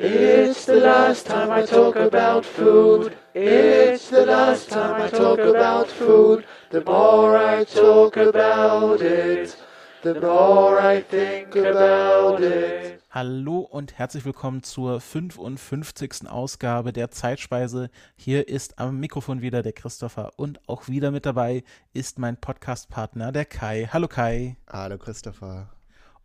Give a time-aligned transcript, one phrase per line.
[0.00, 3.16] It's the last time I talk about food.
[3.34, 6.44] It's the last time I talk about food.
[6.70, 9.56] The more I talk about it,
[10.04, 13.00] the more I think about it.
[13.10, 16.28] Hallo und herzlich willkommen zur 55.
[16.28, 17.90] Ausgabe der Zeitspeise.
[18.14, 23.32] Hier ist am Mikrofon wieder der Christopher und auch wieder mit dabei ist mein Podcastpartner
[23.32, 23.88] der Kai.
[23.92, 24.58] Hallo Kai.
[24.68, 25.70] Hallo Christopher.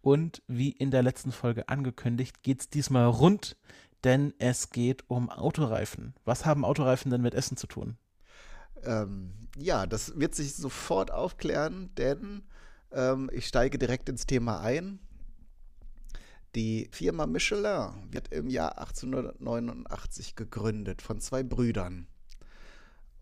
[0.03, 3.55] Und wie in der letzten Folge angekündigt, geht es diesmal rund,
[4.03, 6.13] denn es geht um Autoreifen.
[6.25, 7.95] Was haben Autoreifen denn mit Essen zu tun?
[8.83, 12.43] Ähm, ja, das wird sich sofort aufklären, denn
[12.91, 14.99] ähm, ich steige direkt ins Thema ein.
[16.53, 22.07] Die Firma Michelin wird im Jahr 1889 gegründet von zwei Brüdern.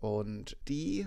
[0.00, 1.06] Und die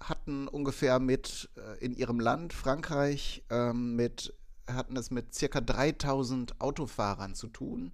[0.00, 4.34] hatten ungefähr mit äh, in ihrem Land, Frankreich, ähm, mit
[4.68, 7.92] hatten es mit circa 3000 Autofahrern zu tun.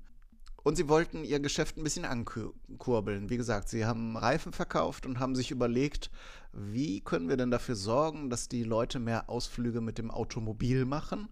[0.62, 3.30] Und sie wollten ihr Geschäft ein bisschen ankurbeln.
[3.30, 6.11] Wie gesagt, sie haben Reifen verkauft und haben sich überlegt,
[6.53, 11.28] wie können wir denn dafür sorgen, dass die Leute mehr Ausflüge mit dem Automobil machen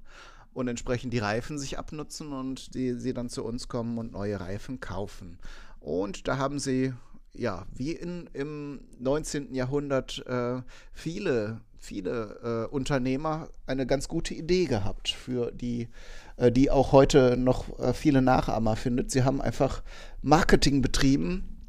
[0.54, 4.40] und entsprechend die Reifen sich abnutzen und die, sie dann zu uns kommen und neue
[4.40, 5.38] Reifen kaufen.
[5.78, 6.94] Und da haben sie,
[7.34, 9.54] ja, wie in, im 19.
[9.54, 10.62] Jahrhundert äh,
[10.92, 15.88] viele viele äh, Unternehmer eine ganz gute Idee gehabt, für die,
[16.36, 19.10] äh, die auch heute noch äh, viele Nachahmer findet.
[19.10, 19.82] Sie haben einfach
[20.22, 21.66] Marketing betrieben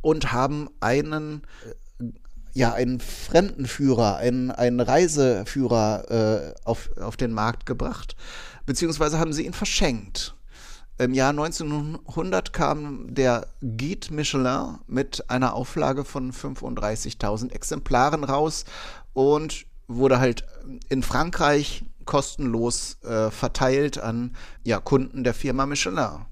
[0.00, 1.42] und haben einen
[2.00, 2.04] äh,
[2.56, 8.14] ja, einen Fremdenführer, einen, einen Reiseführer äh, auf, auf den Markt gebracht,
[8.64, 10.36] beziehungsweise haben sie ihn verschenkt.
[10.96, 18.64] Im Jahr 1900 kam der Guide Michelin mit einer Auflage von 35.000 Exemplaren raus
[19.14, 20.44] und wurde halt
[20.88, 26.26] in Frankreich kostenlos äh, verteilt an ja, Kunden der Firma Michelin.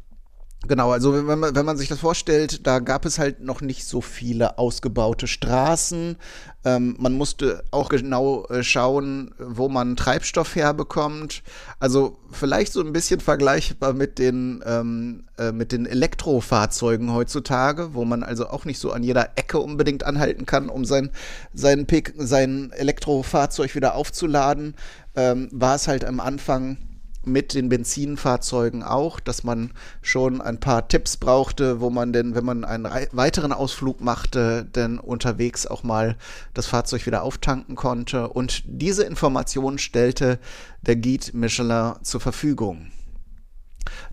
[0.68, 3.84] Genau, also wenn man, wenn man sich das vorstellt, da gab es halt noch nicht
[3.84, 6.16] so viele ausgebaute Straßen.
[6.64, 11.42] Ähm, man musste auch genau äh, schauen, wo man Treibstoff herbekommt.
[11.80, 18.04] Also vielleicht so ein bisschen vergleichbar mit den, ähm, äh, mit den Elektrofahrzeugen heutzutage, wo
[18.04, 21.10] man also auch nicht so an jeder Ecke unbedingt anhalten kann, um sein,
[21.52, 24.76] sein, sein Elektrofahrzeug wieder aufzuladen.
[25.16, 26.76] Ähm, war es halt am Anfang
[27.24, 32.44] mit den Benzinfahrzeugen auch, dass man schon ein paar Tipps brauchte, wo man denn, wenn
[32.44, 36.16] man einen weiteren Ausflug machte, denn unterwegs auch mal
[36.54, 38.28] das Fahrzeug wieder auftanken konnte.
[38.28, 40.38] Und diese Information stellte
[40.82, 42.90] der Guide Michelin zur Verfügung.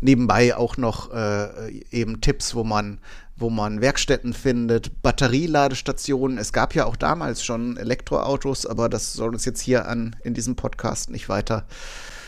[0.02, 3.00] Nebenbei auch noch äh, eben Tipps, wo man
[3.42, 6.38] wo man Werkstätten findet, Batterieladestationen.
[6.38, 10.34] Es gab ja auch damals schon Elektroautos, aber das soll uns jetzt hier an in
[10.34, 12.19] diesem Podcast nicht weiter äh,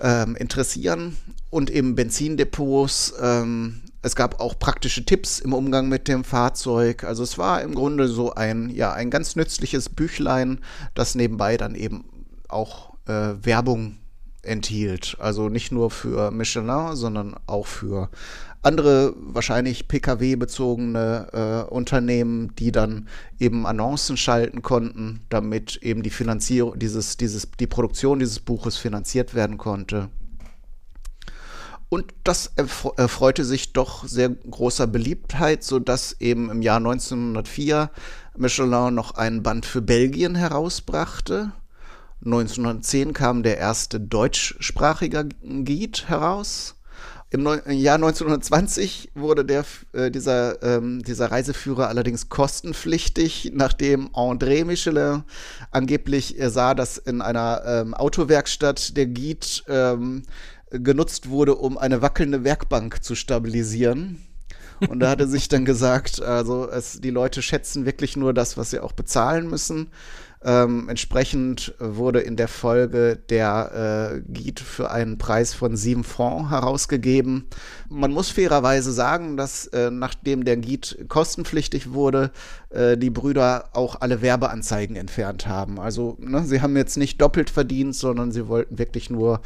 [0.00, 1.16] ähm, interessieren
[1.50, 3.14] und eben Benzindepots.
[3.20, 7.04] Ähm, es gab auch praktische Tipps im Umgang mit dem Fahrzeug.
[7.04, 10.60] Also es war im Grunde so ein, ja, ein ganz nützliches Büchlein,
[10.94, 12.04] das nebenbei dann eben
[12.48, 13.98] auch äh, Werbung
[14.46, 15.16] enthielt.
[15.20, 18.08] Also nicht nur für Michelin, sondern auch für
[18.62, 23.08] andere wahrscheinlich PKW-bezogene äh, Unternehmen, die dann
[23.38, 29.34] eben Annoncen schalten konnten, damit eben die Finanzierung dieses, dieses, die Produktion dieses Buches finanziert
[29.34, 30.08] werden konnte.
[31.88, 37.90] Und das erfreute sich doch sehr großer Beliebtheit, sodass eben im Jahr 1904
[38.36, 41.52] Michelin noch einen Band für Belgien herausbrachte.
[42.24, 46.74] 1910 kam der erste deutschsprachige Guide heraus.
[47.30, 55.24] Im Jahr 1920 wurde der, äh, dieser, ähm, dieser Reiseführer allerdings kostenpflichtig, nachdem André Michelin
[55.72, 60.22] angeblich sah, dass in einer ähm, Autowerkstatt der Guide ähm,
[60.70, 64.22] genutzt wurde, um eine wackelnde Werkbank zu stabilisieren.
[64.88, 68.56] Und da hat er sich dann gesagt, also es, die Leute schätzen wirklich nur das,
[68.56, 69.88] was sie auch bezahlen müssen.
[70.48, 76.50] Ähm, entsprechend wurde in der Folge der äh, Guide für einen Preis von 7 Francs
[76.50, 77.48] herausgegeben.
[77.88, 82.30] Man muss fairerweise sagen, dass äh, nachdem der Guide kostenpflichtig wurde,
[82.70, 85.78] äh, die Brüder auch alle Werbeanzeigen entfernt haben.
[85.78, 89.40] Also ne, sie haben jetzt nicht doppelt verdient, sondern sie wollten wirklich nur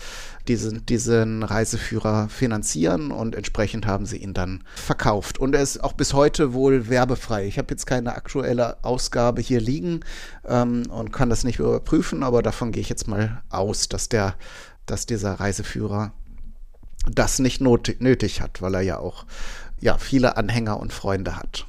[0.49, 5.38] diesen, diesen Reiseführer finanzieren und entsprechend haben sie ihn dann verkauft.
[5.38, 7.46] Und er ist auch bis heute wohl werbefrei.
[7.46, 10.00] Ich habe jetzt keine aktuelle Ausgabe hier liegen
[10.46, 14.34] ähm, und kann das nicht überprüfen, aber davon gehe ich jetzt mal aus, dass der,
[14.87, 16.12] dass dieser Reiseführer
[17.11, 19.25] das nicht nötig hat, weil er ja auch
[19.81, 21.67] ja, viele Anhänger und Freunde hat.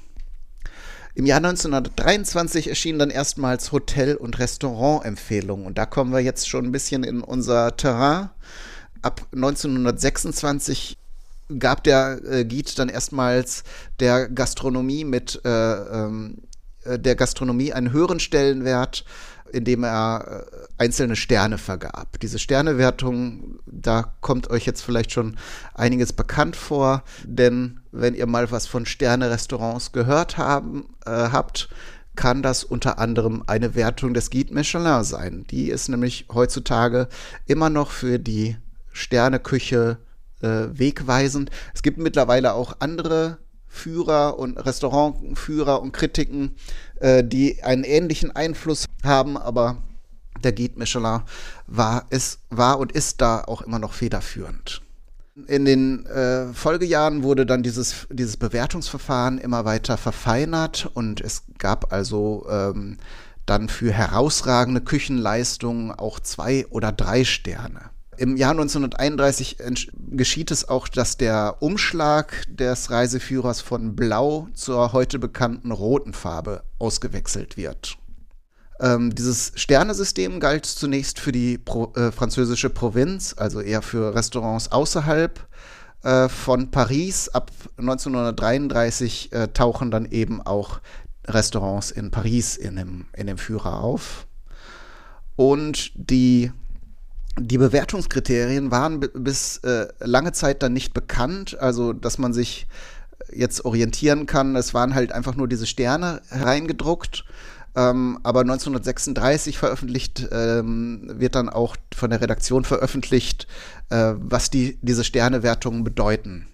[1.14, 5.66] Im Jahr 1923 erschienen dann erstmals Hotel- und Restaurantempfehlungen.
[5.66, 8.30] Und da kommen wir jetzt schon ein bisschen in unser Terrain.
[9.02, 10.98] Ab 1926
[11.60, 13.64] gab der äh, Giet dann erstmals
[14.00, 16.38] der Gastronomie mit äh, ähm,
[16.86, 19.04] äh, der Gastronomie einen höheren Stellenwert,
[19.52, 22.20] indem er äh, einzelne Sterne vergab.
[22.20, 25.38] Diese Sternewertung, da kommt euch jetzt vielleicht schon
[25.74, 31.70] einiges bekannt vor, denn wenn ihr mal was von Sterne-Restaurants gehört haben, äh, habt,
[32.16, 35.46] kann das unter anderem eine Wertung des Guide Michelin sein.
[35.50, 37.08] Die ist nämlich heutzutage
[37.46, 38.58] immer noch für die
[38.92, 39.98] Sterneküche
[40.42, 41.52] äh, wegweisend.
[41.74, 43.38] Es gibt mittlerweile auch andere
[43.68, 46.56] Führer und Restaurantführer und Kritiken,
[47.00, 49.78] äh, die einen ähnlichen Einfluss haben, aber
[50.44, 51.22] der Guide Michelin
[51.68, 54.82] war, ist, war und ist da auch immer noch federführend.
[55.48, 61.94] In den äh, Folgejahren wurde dann dieses, dieses Bewertungsverfahren immer weiter verfeinert und es gab
[61.94, 62.98] also ähm,
[63.46, 67.92] dann für herausragende Küchenleistungen auch zwei oder drei Sterne.
[68.18, 69.58] Im Jahr 1931
[70.12, 76.64] geschieht es auch, dass der Umschlag des Reiseführers von Blau zur heute bekannten roten Farbe
[76.78, 77.98] ausgewechselt wird.
[78.82, 84.72] Ähm, dieses Sternesystem galt zunächst für die Pro, äh, französische Provinz, also eher für Restaurants
[84.72, 85.48] außerhalb
[86.04, 87.30] äh, von Paris.
[87.30, 90.82] Ab 1933 äh, tauchen dann eben auch
[91.28, 94.26] Restaurants in Paris in dem, in dem Führer auf.
[95.36, 96.52] Und die
[97.40, 102.68] die Bewertungskriterien waren bis äh, lange Zeit dann nicht bekannt, also dass man sich
[103.32, 104.56] jetzt orientieren kann.
[104.56, 107.24] Es waren halt einfach nur diese Sterne reingedruckt.
[107.76, 113.48] Ähm, aber 1936 veröffentlicht ähm, wird dann auch von der Redaktion veröffentlicht,
[113.90, 116.48] äh, was die, diese Sternewertungen bedeuten.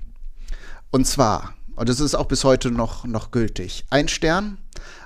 [0.91, 4.57] Und zwar, und das ist auch bis heute noch, noch gültig, ein Stern,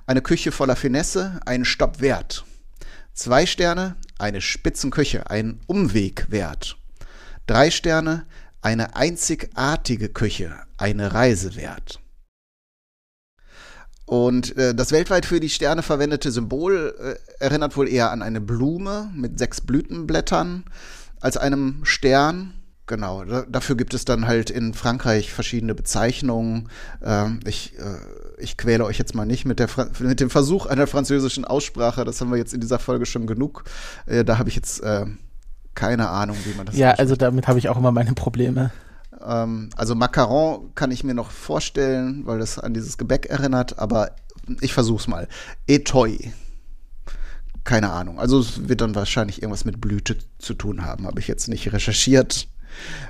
[0.05, 2.43] eine Küche voller Finesse, ein Stopp wert.
[3.13, 6.77] Zwei Sterne, eine Spitzenküche, ein Umweg wert.
[7.47, 8.25] Drei Sterne,
[8.61, 11.99] eine einzigartige Küche, eine Reise wert.
[14.05, 18.41] Und äh, das weltweit für die Sterne verwendete Symbol äh, erinnert wohl eher an eine
[18.41, 20.65] Blume mit sechs Blütenblättern
[21.21, 22.53] als einem Stern.
[22.87, 26.67] Genau, da, dafür gibt es dann halt in Frankreich verschiedene Bezeichnungen.
[27.01, 29.69] Ähm, ich, äh, ich quäle euch jetzt mal nicht mit, der
[29.99, 32.03] mit dem Versuch einer französischen Aussprache.
[32.03, 33.63] Das haben wir jetzt in dieser Folge schon genug.
[34.07, 35.05] Äh, da habe ich jetzt äh,
[35.73, 38.71] keine Ahnung, wie man das Ja, also damit habe ich auch immer meine Probleme.
[39.25, 44.15] Ähm, also Macaron kann ich mir noch vorstellen, weil das an dieses Gebäck erinnert, aber
[44.61, 45.27] ich versuch's mal.
[45.67, 46.31] Etoi.
[47.63, 48.19] Keine Ahnung.
[48.19, 51.05] Also es wird dann wahrscheinlich irgendwas mit Blüte zu tun haben.
[51.05, 52.47] Habe ich jetzt nicht recherchiert.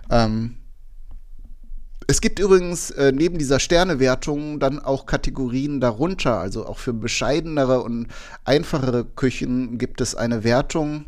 [0.09, 0.57] Ähm,
[2.07, 6.39] es gibt übrigens äh, neben dieser Sternewertung dann auch Kategorien darunter.
[6.39, 8.07] Also auch für bescheidenere und
[8.43, 11.05] einfachere Küchen gibt es eine Wertung.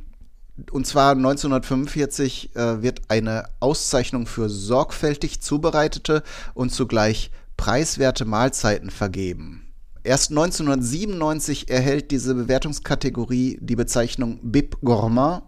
[0.71, 6.23] Und zwar 1945 äh, wird eine Auszeichnung für sorgfältig zubereitete
[6.53, 9.65] und zugleich preiswerte Mahlzeiten vergeben.
[10.03, 15.44] Erst 1997 erhält diese Bewertungskategorie die Bezeichnung Bib Gourmand.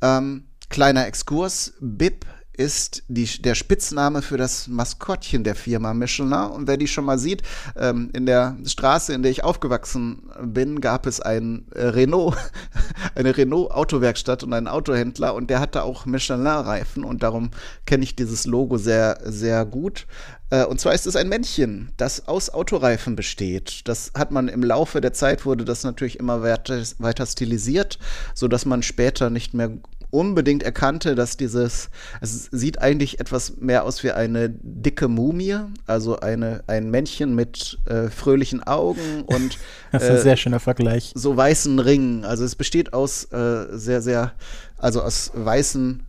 [0.00, 6.32] Ähm, Kleiner Exkurs, BIP ist die, der Spitzname für das Maskottchen der Firma Michelin.
[6.32, 7.42] Und wer die schon mal sieht,
[7.76, 12.36] ähm, in der Straße, in der ich aufgewachsen bin, gab es ein äh, Renault,
[13.14, 17.50] eine Renault-Autowerkstatt und einen Autohändler und der hatte auch Michelin-Reifen und darum
[17.86, 20.06] kenne ich dieses Logo sehr, sehr gut.
[20.50, 23.88] Äh, und zwar ist es ein Männchen, das aus Autoreifen besteht.
[23.88, 27.98] Das hat man im Laufe der Zeit wurde das natürlich immer weiter, weiter stilisiert,
[28.34, 29.70] sodass man später nicht mehr
[30.12, 31.88] unbedingt erkannte, dass dieses,
[32.20, 37.78] es sieht eigentlich etwas mehr aus wie eine dicke Mumie, also eine, ein Männchen mit
[37.86, 39.58] äh, fröhlichen Augen und
[39.90, 41.12] das ist ein äh, sehr schöner Vergleich.
[41.14, 42.24] So weißen Ringen.
[42.24, 44.32] Also es besteht aus äh, sehr, sehr,
[44.76, 46.06] also aus weißen,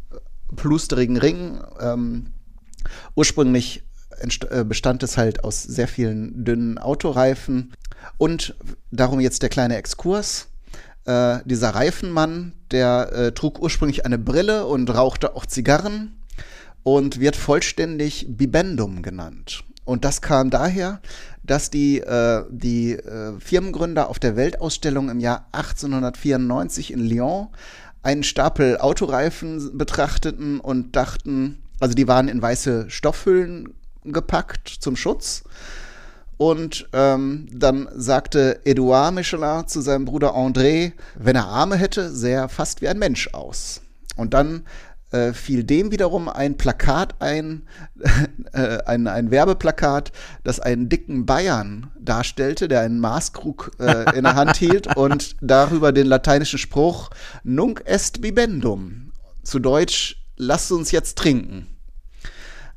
[0.55, 1.63] plusterigen Ringen.
[1.79, 2.27] Ähm,
[3.15, 3.83] ursprünglich
[4.49, 7.73] äh, bestand es halt aus sehr vielen dünnen Autoreifen.
[8.17, 8.55] Und
[8.91, 10.47] darum jetzt der kleine Exkurs.
[11.05, 16.15] Äh, dieser Reifenmann, der äh, trug ursprünglich eine Brille und rauchte auch Zigarren
[16.83, 19.63] und wird vollständig Bibendum genannt.
[19.85, 21.01] Und das kam daher,
[21.43, 27.49] dass die, äh, die äh, Firmengründer auf der Weltausstellung im Jahr 1894 in Lyon
[28.01, 33.73] einen Stapel Autoreifen betrachteten und dachten, also die waren in weiße Stoffhüllen
[34.05, 35.43] gepackt zum Schutz
[36.37, 42.35] und ähm, dann sagte Edouard Michelin zu seinem Bruder André, wenn er Arme hätte, sähe
[42.35, 43.81] er fast wie ein Mensch aus.
[44.15, 44.65] Und dann
[45.13, 47.67] äh, fiel dem wiederum ein Plakat ein,
[48.53, 50.11] äh, ein, ein Werbeplakat,
[50.43, 55.91] das einen dicken Bayern darstellte, der einen Maßkrug äh, in der Hand hielt und darüber
[55.91, 57.11] den lateinischen Spruch
[57.43, 59.11] Nunc est bibendum.
[59.43, 61.67] Zu Deutsch, lasst uns jetzt trinken.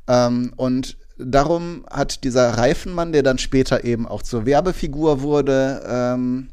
[0.07, 6.49] Ähm, und darum hat dieser Reifenmann, der dann später eben auch zur Werbefigur wurde, ähm,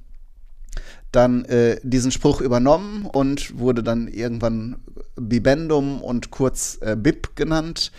[1.12, 4.76] dann äh, diesen Spruch übernommen und wurde dann irgendwann
[5.16, 7.92] Bibendum und kurz äh, Bib genannt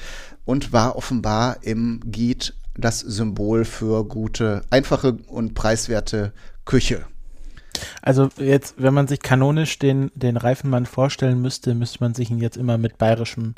[0.44, 6.34] und war offenbar im Giet das Symbol für gute, einfache und preiswerte
[6.66, 7.06] Küche.
[8.02, 12.40] Also jetzt, wenn man sich kanonisch den, den Reifenmann vorstellen müsste, müsste man sich ihn
[12.40, 13.56] jetzt immer mit bayerischem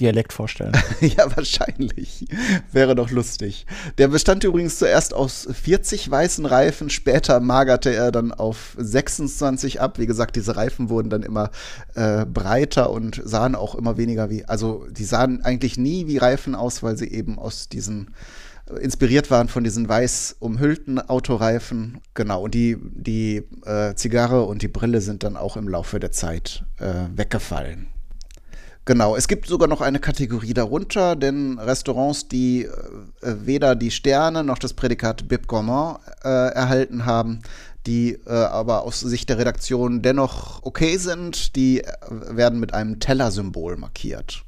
[0.00, 0.72] Dialekt vorstellen.
[1.00, 2.26] ja, wahrscheinlich.
[2.72, 3.66] Wäre doch lustig.
[3.98, 9.98] Der bestand übrigens zuerst aus 40 weißen Reifen, später magerte er dann auf 26 ab.
[9.98, 11.50] Wie gesagt, diese Reifen wurden dann immer
[11.94, 16.54] äh, breiter und sahen auch immer weniger wie, also die sahen eigentlich nie wie Reifen
[16.54, 18.14] aus, weil sie eben aus diesen
[18.70, 22.00] äh, inspiriert waren von diesen weiß umhüllten Autoreifen.
[22.14, 26.10] Genau, und die, die äh, Zigarre und die Brille sind dann auch im Laufe der
[26.10, 27.88] Zeit äh, weggefallen.
[28.86, 32.70] Genau, es gibt sogar noch eine Kategorie darunter, denn Restaurants, die äh,
[33.20, 37.40] weder die Sterne noch das Prädikat Bib Gourmand äh, erhalten haben,
[37.86, 41.90] die äh, aber aus Sicht der Redaktion dennoch okay sind, die äh,
[42.30, 44.44] werden mit einem Tellersymbol markiert.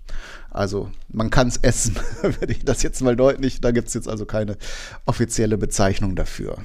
[0.50, 4.08] Also man kann es essen, wenn ich das jetzt mal deutlich, da gibt es jetzt
[4.08, 4.56] also keine
[5.06, 6.58] offizielle Bezeichnung dafür.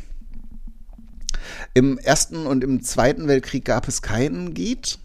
[1.74, 5.00] Im Ersten und im Zweiten Weltkrieg gab es keinen Giet.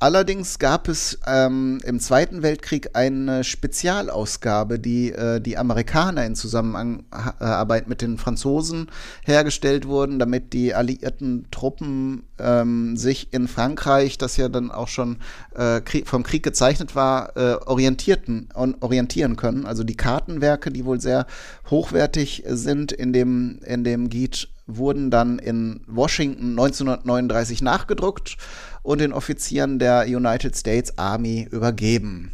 [0.00, 7.88] Allerdings gab es ähm, im Zweiten Weltkrieg eine Spezialausgabe, die äh, die Amerikaner in Zusammenarbeit
[7.88, 8.92] mit den Franzosen
[9.24, 15.16] hergestellt wurden, damit die alliierten Truppen ähm, sich in Frankreich, das ja dann auch schon
[15.56, 19.66] äh, Krieg, vom Krieg gezeichnet war, äh, orientierten, orientieren können.
[19.66, 21.26] Also die Kartenwerke, die wohl sehr
[21.70, 28.36] hochwertig sind in dem, in dem Giet, wurden dann in Washington 1939 nachgedruckt
[28.82, 32.32] und den Offizieren der United States Army übergeben.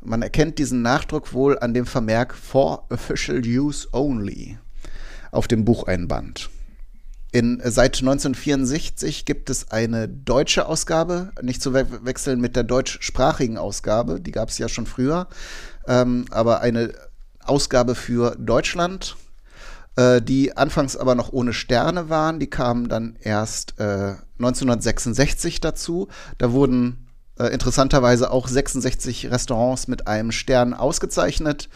[0.00, 4.58] Man erkennt diesen Nachdruck wohl an dem Vermerk For Official Use Only
[5.30, 6.48] auf dem Bucheinband.
[7.32, 13.58] In, seit 1964 gibt es eine deutsche Ausgabe, nicht zu we wechseln mit der deutschsprachigen
[13.58, 15.26] Ausgabe, die gab es ja schon früher,
[15.86, 16.94] ähm, aber eine
[17.44, 19.16] Ausgabe für Deutschland
[19.96, 22.38] äh, die anfangs aber noch ohne Sterne waren.
[22.38, 26.08] Die kamen dann erst äh, 1966 dazu.
[26.38, 31.68] Da wurden äh, interessanterweise auch 66 Restaurants mit einem Stern ausgezeichnet.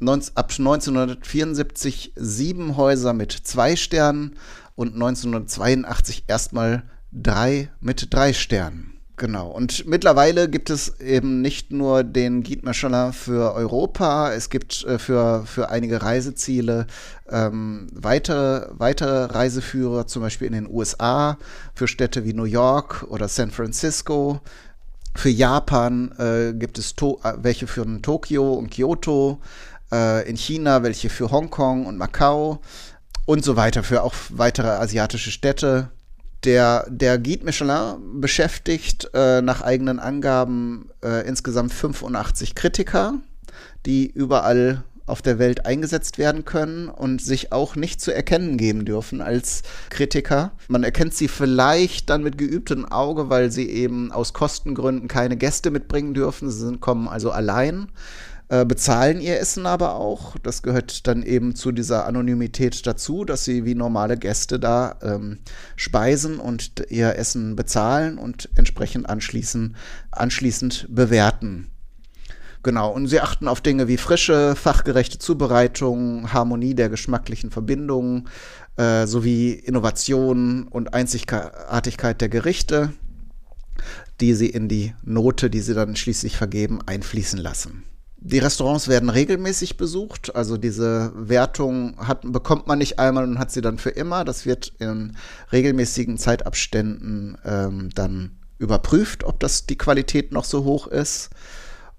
[0.00, 4.36] ab 1974 sieben Häuser mit zwei Sternen
[4.74, 8.94] und 1982 erstmal drei mit drei Sternen.
[9.16, 9.48] Genau.
[9.48, 14.98] Und mittlerweile gibt es eben nicht nur den Guide Michelin für Europa, es gibt äh,
[14.98, 16.86] für, für einige Reiseziele
[17.30, 21.36] ähm, weitere, weitere Reiseführer, zum Beispiel in den USA,
[21.74, 24.40] für Städte wie New York oder San Francisco.
[25.14, 29.40] Für Japan äh, gibt es to äh, welche für Tokio und Kyoto,
[29.92, 32.60] äh, in China welche für Hongkong und Macau
[33.26, 35.90] und so weiter, für auch weitere asiatische Städte.
[36.44, 43.14] Der, der Guide Michelin beschäftigt äh, nach eigenen Angaben äh, insgesamt 85 Kritiker,
[43.86, 48.84] die überall auf der Welt eingesetzt werden können und sich auch nicht zu erkennen geben
[48.84, 50.52] dürfen als Kritiker.
[50.68, 55.70] Man erkennt sie vielleicht dann mit geübtem Auge, weil sie eben aus Kostengründen keine Gäste
[55.70, 56.50] mitbringen dürfen.
[56.50, 57.88] Sie sind, kommen also allein.
[58.52, 60.36] Äh, bezahlen ihr Essen aber auch.
[60.42, 65.38] Das gehört dann eben zu dieser Anonymität dazu, dass sie wie normale Gäste da ähm,
[65.74, 69.74] speisen und ihr Essen bezahlen und entsprechend anschließend,
[70.10, 71.70] anschließend bewerten.
[72.62, 78.28] Genau, und sie achten auf Dinge wie frische, fachgerechte Zubereitung, Harmonie der geschmacklichen Verbindungen
[78.76, 82.92] äh, sowie Innovation und Einzigartigkeit der Gerichte,
[84.20, 87.84] die sie in die Note, die sie dann schließlich vergeben, einfließen lassen.
[88.24, 93.50] Die Restaurants werden regelmäßig besucht, also diese Wertung hat, bekommt man nicht einmal und hat
[93.50, 94.24] sie dann für immer.
[94.24, 95.16] Das wird in
[95.50, 101.30] regelmäßigen Zeitabständen ähm, dann überprüft, ob das die Qualität noch so hoch ist.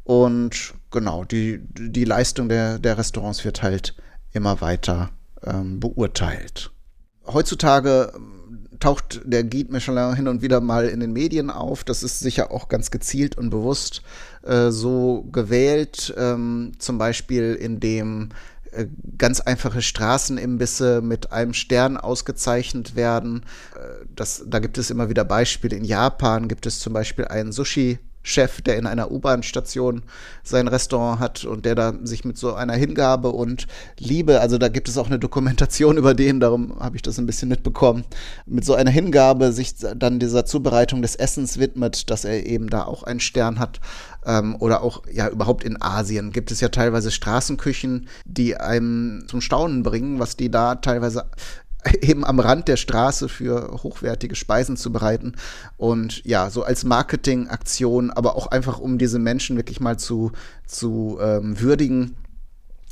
[0.06, 3.94] Und genau, die, die Leistung der, der Restaurants wird halt
[4.32, 5.10] immer weiter
[5.44, 6.72] ähm, beurteilt.
[7.28, 8.14] Heutzutage
[8.80, 11.84] taucht der Guide Michelin hin und wieder mal in den Medien auf.
[11.84, 14.02] Das ist sicher auch ganz gezielt und bewusst
[14.44, 18.30] äh, so gewählt, ähm, zum Beispiel indem
[18.72, 18.88] äh,
[19.18, 23.46] ganz einfache Straßenimbisse mit einem Stern ausgezeichnet werden.
[23.76, 25.76] Äh, das, da gibt es immer wieder Beispiele.
[25.76, 30.04] In Japan gibt es zum Beispiel einen Sushi Chef, der in einer U-Bahn-Station
[30.44, 33.68] sein Restaurant hat und der da sich mit so einer Hingabe und
[34.00, 37.26] Liebe, also da gibt es auch eine Dokumentation über den, darum habe ich das ein
[37.26, 38.06] bisschen mitbekommen,
[38.46, 42.86] mit so einer Hingabe sich dann dieser Zubereitung des Essens widmet, dass er eben da
[42.86, 43.80] auch einen Stern hat.
[44.26, 49.42] Ähm, oder auch ja überhaupt in Asien gibt es ja teilweise Straßenküchen, die einem zum
[49.42, 51.26] Staunen bringen, was die da teilweise
[52.02, 55.34] eben am Rand der Straße für hochwertige Speisen zu bereiten.
[55.78, 60.32] Und ja, so als Marketingaktion, aber auch einfach, um diese Menschen wirklich mal zu,
[60.66, 62.16] zu ähm, würdigen,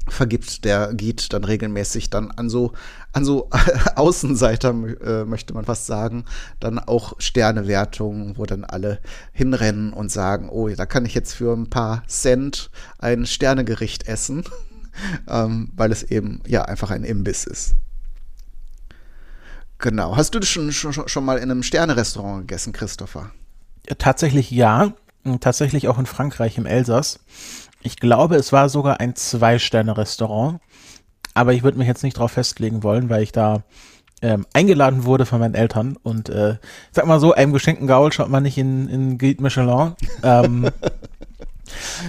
[0.07, 2.73] vergibt der Guide dann regelmäßig dann an so,
[3.13, 3.49] an so
[3.95, 6.25] Außenseiter, äh, möchte man fast sagen,
[6.59, 8.99] dann auch Sternewertungen, wo dann alle
[9.31, 14.43] hinrennen und sagen, oh, da kann ich jetzt für ein paar Cent ein Sternegericht essen,
[15.27, 17.75] ähm, weil es eben ja einfach ein Imbiss ist.
[19.81, 20.15] Genau.
[20.15, 23.31] Hast du das schon, schon, schon mal in einem Sternerestaurant gegessen, Christopher?
[23.97, 24.93] Tatsächlich ja.
[25.39, 27.19] Tatsächlich auch in Frankreich im Elsass.
[27.81, 30.59] Ich glaube, es war sogar ein Zwei-Sterne-Restaurant.
[31.33, 33.63] Aber ich würde mich jetzt nicht darauf festlegen wollen, weil ich da
[34.21, 35.97] ähm, eingeladen wurde von meinen Eltern.
[36.03, 36.57] Und äh,
[36.91, 39.93] sag mal so, einem geschenkten Gaul schaut man nicht in, in Guide Michelin.
[40.23, 40.69] Ähm,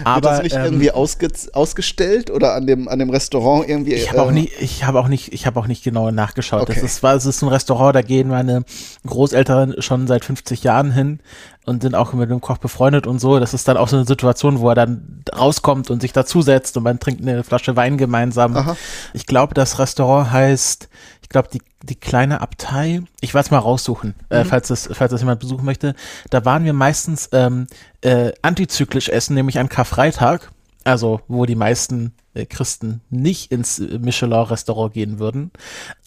[0.04, 3.95] Aber, Wird das nicht ähm, irgendwie ausge ausgestellt oder an dem, an dem Restaurant irgendwie?
[3.95, 6.62] Ich habe äh, auch nicht, ich habe auch nicht, ich habe auch nicht genau nachgeschaut.
[6.62, 6.75] Okay.
[6.75, 8.64] Das ist, war, es ist ein Restaurant, da gehen meine
[9.07, 11.21] Großeltern schon seit 50 Jahren hin
[11.64, 13.38] und sind auch mit dem Koch befreundet und so.
[13.38, 16.83] Das ist dann auch so eine Situation, wo er dann rauskommt und sich dazusetzt und
[16.83, 18.57] man trinkt eine Flasche Wein gemeinsam.
[18.57, 18.76] Aha.
[19.14, 20.88] Ich glaube, das Restaurant heißt,
[21.23, 24.41] ich glaube, die, die kleine Abtei, ich werde es mal raussuchen, äh, mhm.
[24.41, 25.95] äh, falls, das, falls das jemand besuchen möchte.
[26.31, 27.67] Da waren wir meistens ähm,
[28.02, 30.50] äh, antizyklisch essen, nämlich an Karfreitag,
[30.85, 35.52] also wo die meisten äh, Christen nicht ins Michelin-Restaurant gehen würden.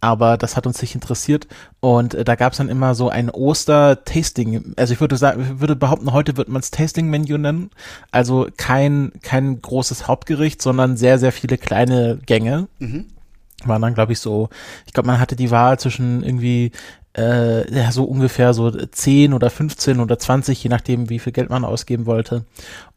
[0.01, 1.47] Aber das hat uns nicht interessiert.
[1.79, 4.73] Und äh, da gab es dann immer so ein Oster-Tasting.
[4.75, 7.71] Also ich würde sagen, ich würde behaupten, heute wird man es Tasting-Menü nennen.
[8.11, 12.67] Also kein, kein großes Hauptgericht, sondern sehr, sehr viele kleine Gänge.
[12.79, 13.05] Mhm
[13.67, 14.49] waren dann, glaube ich, so,
[14.85, 16.71] ich glaube, man hatte die Wahl zwischen irgendwie
[17.17, 21.49] äh, ja, so ungefähr so 10 oder 15 oder 20, je nachdem, wie viel Geld
[21.49, 22.43] man ausgeben wollte.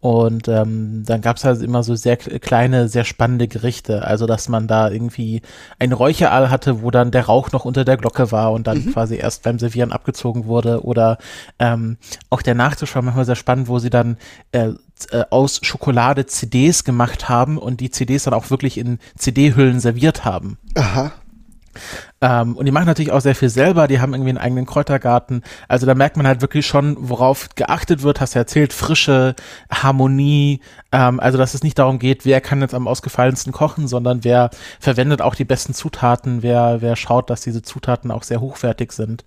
[0.01, 4.05] Und ähm, dann gab es halt immer so sehr kleine, sehr spannende Gerichte.
[4.05, 5.43] Also, dass man da irgendwie
[5.79, 8.93] ein Räucherall hatte, wo dann der Rauch noch unter der Glocke war und dann mhm.
[8.93, 10.85] quasi erst beim Servieren abgezogen wurde.
[10.85, 11.19] Oder
[11.59, 11.97] ähm,
[12.31, 14.17] auch der Nachtisch war manchmal sehr spannend, wo sie dann
[14.53, 14.71] äh,
[15.11, 20.25] äh aus Schokolade CDs gemacht haben und die CDs dann auch wirklich in CD-Hüllen serviert
[20.25, 20.59] haben.
[20.75, 21.13] Aha.
[22.21, 23.87] Ähm, und die machen natürlich auch sehr viel selber.
[23.87, 25.43] Die haben irgendwie einen eigenen Kräutergarten.
[25.69, 28.21] Also da merkt man halt wirklich schon, worauf geachtet wird.
[28.21, 29.35] Hast du erzählt, Frische,
[29.71, 30.61] Harmonie.
[30.91, 34.51] Ähm, also dass es nicht darum geht, wer kann jetzt am ausgefallensten kochen, sondern wer
[34.81, 36.43] verwendet auch die besten Zutaten.
[36.43, 39.25] Wer, wer schaut, dass diese Zutaten auch sehr hochwertig sind.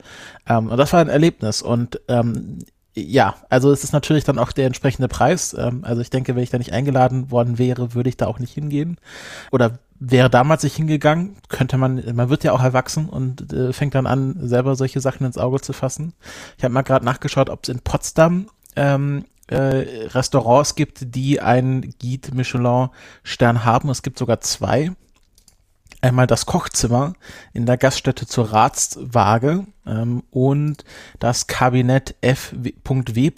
[0.47, 1.61] Ähm, und das war ein Erlebnis.
[1.61, 2.59] Und ähm,
[2.93, 5.55] ja, also es ist natürlich dann auch der entsprechende Preis.
[5.57, 8.39] Ähm, also ich denke, wenn ich da nicht eingeladen worden wäre, würde ich da auch
[8.39, 8.97] nicht hingehen.
[9.51, 13.95] Oder wäre damals nicht hingegangen, könnte man, man wird ja auch erwachsen und äh, fängt
[13.95, 16.13] dann an, selber solche Sachen ins Auge zu fassen.
[16.57, 21.93] Ich habe mal gerade nachgeschaut, ob es in Potsdam ähm, äh, Restaurants gibt, die einen
[22.01, 22.89] Guide Michelin
[23.23, 23.89] Stern haben.
[23.89, 24.91] Es gibt sogar zwei.
[26.01, 27.13] Einmal das Kochzimmer
[27.53, 30.83] in der Gaststätte zur Ratswaage ähm, und
[31.19, 33.31] das Kabinett F.W.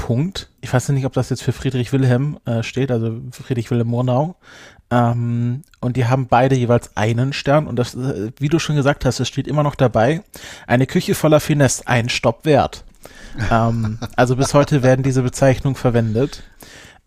[0.62, 4.36] Ich weiß nicht, ob das jetzt für Friedrich Wilhelm äh, steht, also Friedrich Wilhelm Murnau.
[4.90, 7.68] Ähm, und die haben beide jeweils einen Stern.
[7.68, 10.24] Und das, äh, wie du schon gesagt hast, es steht immer noch dabei,
[10.68, 12.86] eine Küche voller Finesse, ein Stopp wert.
[13.52, 16.44] ähm, also bis heute werden diese Bezeichnungen verwendet.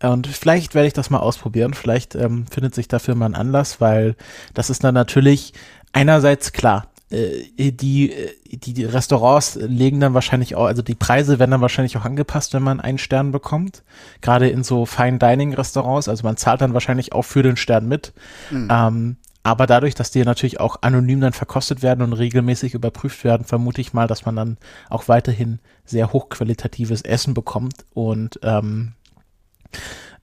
[0.01, 1.73] Und vielleicht werde ich das mal ausprobieren.
[1.73, 4.15] Vielleicht ähm, findet sich dafür mal ein Anlass, weil
[4.53, 5.53] das ist dann natürlich
[5.91, 11.39] einerseits klar, äh, die, äh, die, die Restaurants legen dann wahrscheinlich auch, also die Preise
[11.39, 13.83] werden dann wahrscheinlich auch angepasst, wenn man einen Stern bekommt.
[14.21, 17.87] Gerade in so Fine Dining Restaurants, also man zahlt dann wahrscheinlich auch für den Stern
[17.87, 18.13] mit.
[18.51, 18.67] Mhm.
[18.69, 23.45] Ähm, aber dadurch, dass die natürlich auch anonym dann verkostet werden und regelmäßig überprüft werden,
[23.45, 24.57] vermute ich mal, dass man dann
[24.89, 27.85] auch weiterhin sehr hochqualitatives Essen bekommt.
[27.93, 28.91] Und ähm,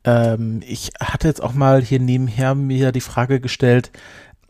[0.05, 3.91] ähm, ich hatte jetzt auch mal hier nebenher mir die Frage gestellt,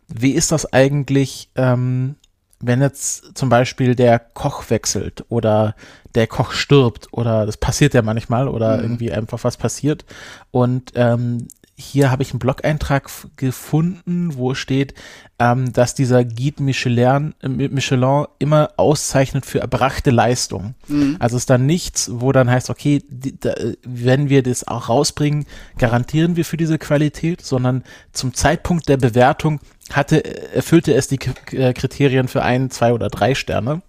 [0.07, 2.15] wie ist das eigentlich, ähm,
[2.59, 5.75] wenn jetzt zum Beispiel der Koch wechselt oder
[6.13, 8.83] der Koch stirbt oder das passiert ja manchmal oder mhm.
[8.83, 10.05] irgendwie einfach was passiert
[10.51, 14.93] und ähm, hier habe ich einen Blog-Eintrag gefunden, wo steht,
[15.39, 20.75] ähm, dass dieser Guide Michelin, äh, Michelin immer auszeichnet für erbrachte Leistung.
[20.87, 21.17] Mhm.
[21.19, 25.45] Also ist dann nichts, wo dann heißt, okay, die, da, wenn wir das auch rausbringen,
[25.77, 27.83] garantieren wir für diese Qualität, sondern
[28.13, 29.59] zum Zeitpunkt der Bewertung
[29.91, 33.81] hatte, erfüllte es die Kriterien für ein, zwei oder drei Sterne.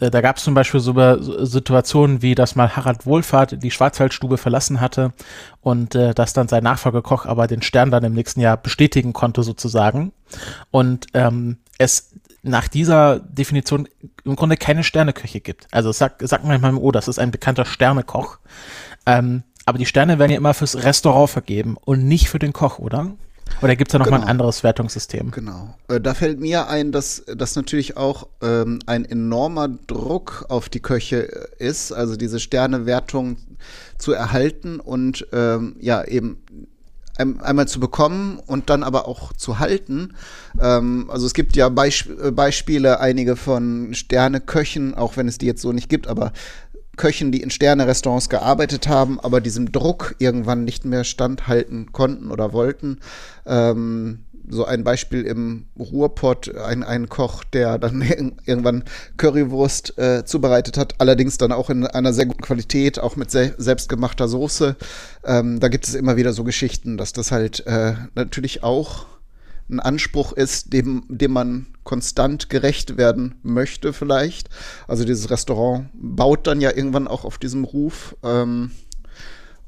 [0.00, 0.94] Äh, da gab es zum Beispiel so
[1.44, 5.12] Situationen wie, dass mal Harald Wohlfahrt die Schwarzwaldstube verlassen hatte
[5.60, 9.42] und äh, dass dann sein Nachfolgekoch aber den Stern dann im nächsten Jahr bestätigen konnte
[9.42, 10.12] sozusagen.
[10.70, 13.88] Und ähm, es nach dieser Definition
[14.24, 15.66] im Grunde keine Sterneköche gibt.
[15.70, 18.38] Also sagt sag manchmal, oh, das ist ein bekannter Sternekoch.
[19.06, 22.78] Ähm, aber die Sterne werden ja immer fürs Restaurant vergeben und nicht für den Koch,
[22.78, 23.12] oder?
[23.62, 24.26] Oder gibt es da nochmal genau.
[24.26, 25.30] ein anderes Wertungssystem?
[25.30, 25.74] Genau.
[25.88, 30.80] Äh, da fällt mir ein, dass das natürlich auch ähm, ein enormer Druck auf die
[30.80, 33.36] Köche äh, ist, also diese Sternewertung
[33.98, 36.38] zu erhalten und ähm, ja, eben
[37.18, 40.14] einmal zu bekommen und dann aber auch zu halten.
[40.60, 45.46] Ähm, also es gibt ja Beisp äh, Beispiele, einige von Sterneköchen, auch wenn es die
[45.46, 46.32] jetzt so nicht gibt, aber
[46.98, 52.52] Köchen, die in Sterne-Restaurants gearbeitet haben, aber diesem Druck irgendwann nicht mehr standhalten konnten oder
[52.52, 52.98] wollten.
[53.46, 54.18] Ähm,
[54.50, 58.02] so ein Beispiel im Ruhrpott, ein, ein Koch, der dann
[58.46, 58.84] irgendwann
[59.16, 63.54] Currywurst äh, zubereitet hat, allerdings dann auch in einer sehr guten Qualität, auch mit se
[63.58, 64.76] selbstgemachter Soße.
[65.24, 69.06] Ähm, da gibt es immer wieder so Geschichten, dass das halt äh, natürlich auch
[69.70, 74.48] ein Anspruch ist, dem, dem man konstant gerecht werden möchte vielleicht.
[74.86, 78.16] Also dieses Restaurant baut dann ja irgendwann auch auf diesem Ruf.
[78.22, 78.70] Ähm,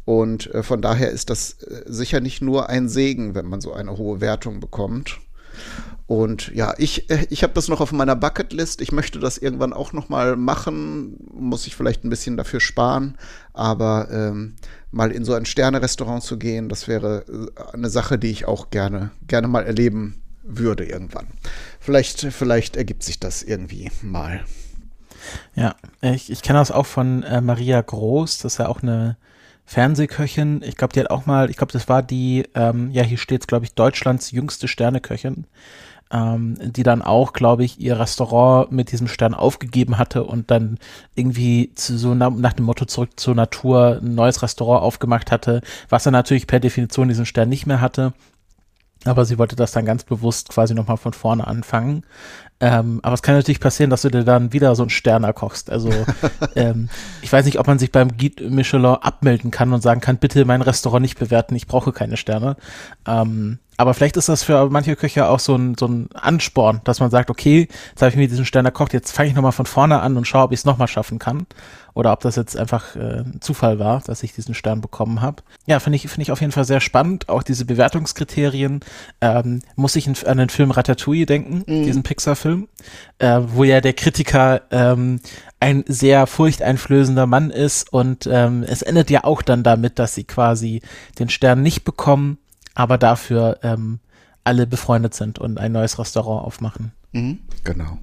[0.05, 3.73] und äh, von daher ist das äh, sicher nicht nur ein Segen, wenn man so
[3.73, 5.19] eine hohe Wertung bekommt.
[6.11, 8.81] Und ja, ich, äh, ich habe das noch auf meiner Bucketlist.
[8.81, 11.17] Ich möchte das irgendwann auch noch mal machen.
[11.33, 13.17] Muss ich vielleicht ein bisschen dafür sparen.
[13.53, 14.57] Aber ähm,
[14.91, 18.71] mal in so ein Sterne-Restaurant zu gehen, das wäre äh, eine Sache, die ich auch
[18.71, 21.29] gerne, gerne mal erleben würde irgendwann.
[21.79, 24.45] Vielleicht, vielleicht ergibt sich das irgendwie mal.
[25.55, 29.17] Ja, ich, ich kenne das auch von äh, Maria Groß, das ist ja auch eine
[29.65, 30.63] Fernsehköchin.
[30.65, 33.43] Ich glaube, die hat auch mal, ich glaube, das war die, ähm, ja, hier steht
[33.43, 35.47] es, glaube ich, Deutschlands jüngste Sterneköchin
[36.13, 40.79] ähm, die dann auch, glaube ich, ihr Restaurant mit diesem Stern aufgegeben hatte und dann
[41.15, 45.61] irgendwie zu, so nach, nach dem Motto zurück zur Natur ein neues Restaurant aufgemacht hatte,
[45.89, 48.13] was er natürlich per Definition diesen Stern nicht mehr hatte.
[49.05, 52.05] Aber sie wollte das dann ganz bewusst quasi nochmal von vorne anfangen.
[52.63, 55.71] Ähm, aber es kann natürlich passieren, dass du dir dann wieder so einen Sterner kochst.
[55.71, 55.91] Also
[56.57, 56.91] ähm,
[57.23, 60.45] ich weiß nicht, ob man sich beim Guide Michelin abmelden kann und sagen kann, bitte
[60.45, 62.57] mein Restaurant nicht bewerten, ich brauche keine Sterne.
[63.07, 67.01] Ähm, aber vielleicht ist das für manche Köche auch so ein, so ein Ansporn, dass
[67.01, 69.65] man sagt, okay, jetzt habe ich mir diesen Stern erkocht, jetzt fange ich nochmal von
[69.65, 71.47] vorne an und schaue, ob ich es nochmal schaffen kann.
[71.95, 75.43] Oder ob das jetzt einfach äh, Zufall war, dass ich diesen Stern bekommen habe.
[75.67, 77.29] Ja, finde ich, finde ich auf jeden Fall sehr spannend.
[77.29, 78.81] Auch diese Bewertungskriterien.
[79.21, 81.85] Ähm, muss ich an den Film Ratatouille denken, mhm.
[81.85, 82.69] diesen Pixar-Film,
[83.19, 85.21] äh, wo ja der Kritiker ähm,
[85.59, 90.25] ein sehr furchteinflößender Mann ist und ähm, es endet ja auch dann damit, dass sie
[90.25, 90.83] quasi
[91.19, 92.39] den Stern nicht bekommen
[92.75, 94.01] aber dafür ähm,
[94.45, 96.93] alle befreundet sind und ein neues Restaurant aufmachen.
[97.13, 97.99] Mhm, genau.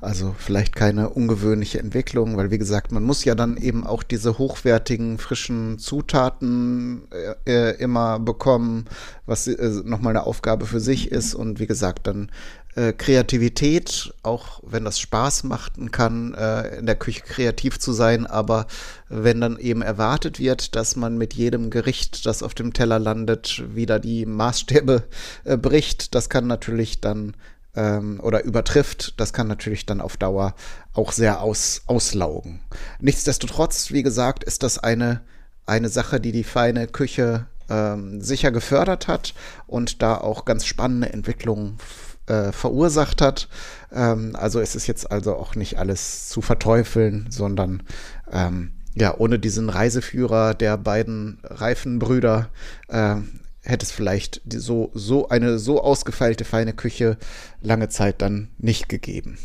[0.00, 4.38] Also vielleicht keine ungewöhnliche Entwicklung, weil wie gesagt, man muss ja dann eben auch diese
[4.38, 7.02] hochwertigen, frischen Zutaten
[7.46, 8.86] äh, äh immer bekommen,
[9.26, 11.34] was äh, nochmal eine Aufgabe für sich ist.
[11.34, 12.30] Und wie gesagt, dann
[12.74, 18.26] äh, Kreativität, auch wenn das Spaß machen kann, äh, in der Küche kreativ zu sein,
[18.26, 18.66] aber
[19.08, 23.62] wenn dann eben erwartet wird, dass man mit jedem Gericht, das auf dem Teller landet,
[23.74, 25.04] wieder die Maßstäbe
[25.44, 27.34] äh, bricht, das kann natürlich dann
[27.74, 30.54] ähm, oder übertrifft, das kann natürlich dann auf Dauer
[30.94, 32.60] auch sehr aus, auslaugen.
[33.00, 35.20] Nichtsdestotrotz, wie gesagt, ist das eine,
[35.66, 39.34] eine Sache, die die feine Küche ähm, sicher gefördert hat
[39.66, 41.78] und da auch ganz spannende Entwicklungen
[42.26, 43.48] äh, verursacht hat.
[43.92, 47.82] Ähm, also es ist jetzt also auch nicht alles zu verteufeln, sondern
[48.30, 52.50] ähm, ja, ohne diesen Reiseführer der beiden Reifenbrüder
[52.88, 53.16] äh,
[53.62, 57.16] hätte es vielleicht so, so eine so ausgefeilte feine Küche
[57.60, 59.38] lange Zeit dann nicht gegeben.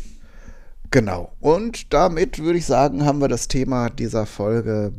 [0.92, 1.34] Genau.
[1.40, 4.94] Und damit würde ich sagen, haben wir das Thema dieser Folge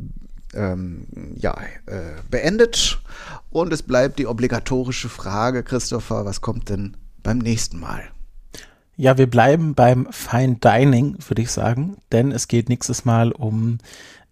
[0.53, 3.01] ähm, ja, äh, beendet.
[3.49, 8.01] Und es bleibt die obligatorische Frage, Christopher, was kommt denn beim nächsten Mal.
[8.95, 13.77] Ja, wir bleiben beim Fine Dining, würde ich sagen, denn es geht nächstes Mal um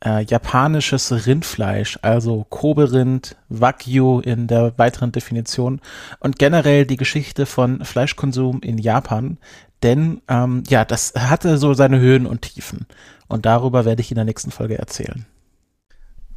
[0.04, 5.80] äh, japanisches Rindfleisch, also Kobe-Rind, Wagyu in der weiteren Definition
[6.20, 9.38] und generell die Geschichte von Fleischkonsum in Japan,
[9.84, 12.88] denn ähm, ja, das hatte so seine Höhen und Tiefen
[13.28, 15.26] und darüber werde ich in der nächsten Folge erzählen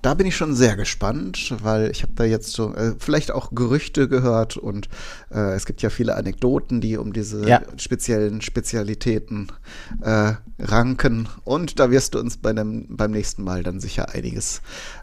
[0.03, 3.55] da bin ich schon sehr gespannt, weil ich habe da jetzt so äh, vielleicht auch
[3.55, 4.89] Gerüchte gehört und
[5.31, 7.63] äh, es gibt ja viele Anekdoten, die um diese ja.
[7.77, 9.53] speziellen Spezialitäten
[10.01, 11.29] äh, ranken.
[11.45, 14.63] Und da wirst du uns bei dem, beim nächsten Mal dann sicher einiges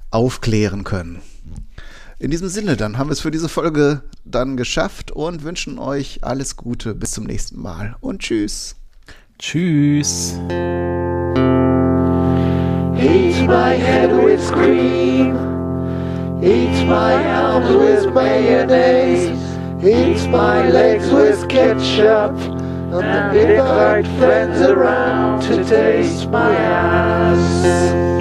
[0.10, 1.22] aufklären können.
[2.20, 6.24] In diesem Sinne, dann haben wir es für diese Folge dann geschafft und wünschen euch
[6.24, 6.96] alles Gute.
[6.96, 8.76] Bis zum nächsten Mal und tschüss.
[9.38, 10.34] Tschüss.
[13.08, 15.36] Eat my head with cream.
[16.43, 19.39] Eat my arms with mayonnaise.
[19.84, 22.36] Eat my legs with ketchup.
[22.91, 28.16] And invite friends around to taste my ass.